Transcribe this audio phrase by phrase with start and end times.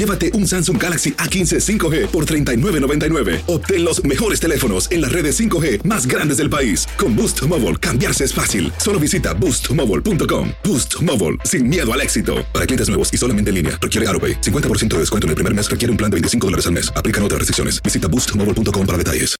[0.00, 3.42] llévate un Samsung Galaxy A15 5G por $39.99.
[3.46, 6.86] Obtén los mejores teléfonos en las redes 5G más grandes del país.
[6.98, 8.72] Con Boost Mobile, cambiarse es fácil.
[8.76, 10.50] Solo visita boostmobile.com.
[10.64, 12.44] Boost Mobile, sin miedo al éxito.
[12.52, 14.40] Para clientes nuevos y solamente en línea, requiere AroPay.
[14.40, 16.92] 50% de descuento en el primer mes requiere un plan de 25 dólares al mes.
[16.94, 17.82] Aplican otras restricciones.
[17.82, 19.39] Visita boostmobile.com para detalles.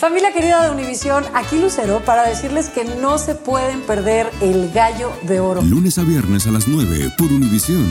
[0.00, 5.12] Familia querida de Univisión, aquí Lucero para decirles que no se pueden perder el gallo
[5.22, 5.60] de oro.
[5.60, 7.86] Lunes a viernes a las 9 por Univisión.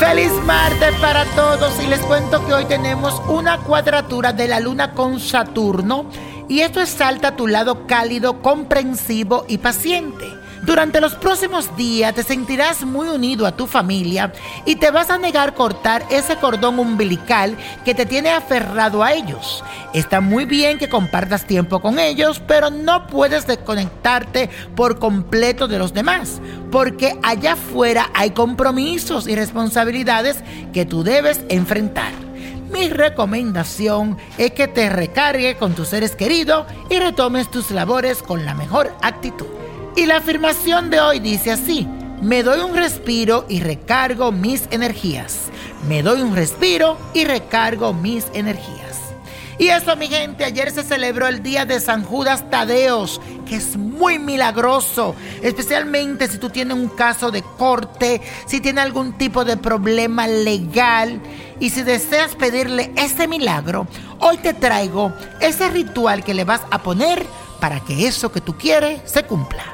[0.00, 4.92] Feliz martes para todos y les cuento que hoy tenemos una cuadratura de la luna
[4.92, 6.06] con Saturno
[6.48, 10.44] y esto exalta tu lado cálido, comprensivo y paciente.
[10.64, 14.32] Durante los próximos días te sentirás muy unido a tu familia
[14.64, 19.62] y te vas a negar cortar ese cordón umbilical que te tiene aferrado a ellos.
[19.92, 25.78] Está muy bien que compartas tiempo con ellos, pero no puedes desconectarte por completo de
[25.78, 26.40] los demás,
[26.70, 30.38] porque allá afuera hay compromisos y responsabilidades
[30.72, 32.23] que tú debes enfrentar.
[32.74, 38.44] Mi recomendación es que te recargue con tus seres queridos y retomes tus labores con
[38.44, 39.46] la mejor actitud.
[39.94, 41.86] Y la afirmación de hoy dice así,
[42.20, 45.50] me doy un respiro y recargo mis energías.
[45.86, 49.03] Me doy un respiro y recargo mis energías.
[49.58, 53.76] Y eso, mi gente, ayer se celebró el día de San Judas Tadeos, que es
[53.76, 59.56] muy milagroso, especialmente si tú tienes un caso de corte, si tienes algún tipo de
[59.56, 61.20] problema legal
[61.60, 63.86] y si deseas pedirle ese milagro,
[64.18, 67.24] hoy te traigo ese ritual que le vas a poner
[67.60, 69.64] para que eso que tú quieres se cumpla.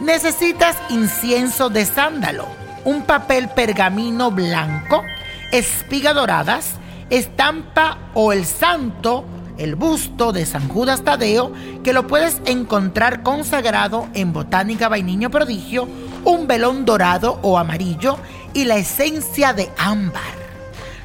[0.00, 2.46] Necesitas incienso de sándalo,
[2.84, 5.04] un papel pergamino blanco,
[5.52, 6.79] espigas doradas,
[7.10, 9.24] estampa o el santo,
[9.58, 15.88] el busto de San Judas Tadeo, que lo puedes encontrar consagrado en Botánica Vainiño Prodigio,
[16.24, 18.16] un velón dorado o amarillo
[18.54, 20.40] y la esencia de ámbar.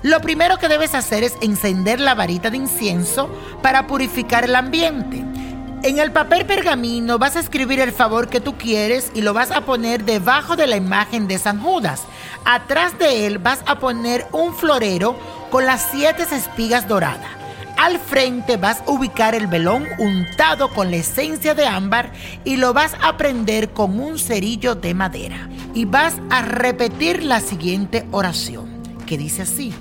[0.04, 3.28] Lo primero que debes hacer es encender la varita de incienso
[3.64, 5.26] para purificar el ambiente.
[5.82, 9.52] En el papel pergamino vas a escribir el favor que tú quieres y lo vas
[9.52, 12.04] a poner debajo de la imagen de San Judas.
[12.44, 15.16] Atrás de él vas a poner un florero
[15.56, 17.32] con las siete espigas doradas.
[17.78, 22.12] Al frente vas a ubicar el velón untado con la esencia de ámbar
[22.44, 25.48] y lo vas a prender con un cerillo de madera.
[25.74, 28.68] Y vas a repetir la siguiente oración,
[29.06, 29.74] que dice así.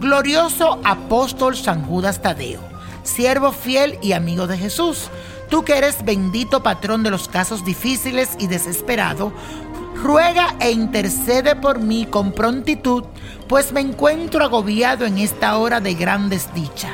[0.00, 2.60] Glorioso apóstol San Judas Tadeo,
[3.02, 5.08] siervo fiel y amigo de Jesús
[5.52, 9.34] Tú que eres bendito patrón de los casos difíciles y desesperado,
[10.02, 13.04] ruega e intercede por mí con prontitud,
[13.48, 16.90] pues me encuentro agobiado en esta hora de gran desdicha.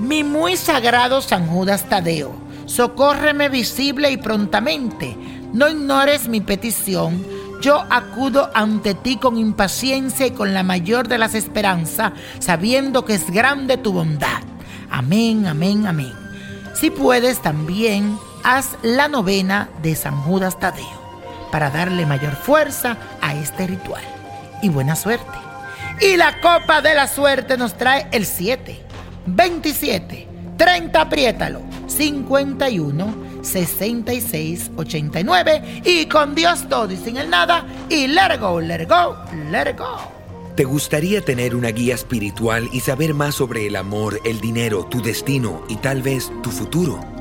[0.00, 2.34] Mi muy sagrado San Judas Tadeo,
[2.66, 5.16] socórreme visible y prontamente.
[5.52, 7.24] No ignores mi petición.
[7.60, 13.14] Yo acudo ante ti con impaciencia y con la mayor de las esperanzas, sabiendo que
[13.14, 14.42] es grande tu bondad.
[14.90, 16.12] Amén, amén, amén.
[16.74, 20.97] Si puedes, también haz la novena de San Judas Tadeo
[21.50, 24.02] para darle mayor fuerza a este ritual.
[24.62, 25.38] Y buena suerte.
[26.00, 28.80] Y la copa de la suerte nos trae el 7,
[29.26, 35.82] 27, 30, apriétalo, 51, 66, 89.
[35.84, 37.66] Y con Dios todo y sin el nada.
[37.88, 39.16] Y let go, let go,
[39.50, 40.18] let go.
[40.54, 45.00] ¿Te gustaría tener una guía espiritual y saber más sobre el amor, el dinero, tu
[45.00, 47.17] destino y tal vez tu futuro?